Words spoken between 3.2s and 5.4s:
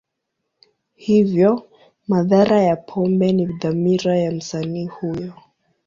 ni dhamira ya msanii huyo.